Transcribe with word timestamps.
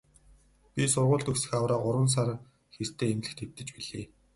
Би 0.73 0.83
сургууль 0.93 1.25
төгсөх 1.27 1.49
хавраа 1.53 1.79
гурван 1.85 2.09
сар 2.15 2.29
хэртэй 2.75 3.09
эмнэлэгт 3.13 3.41
хэвтэж 3.41 3.67
билээ. 3.75 4.05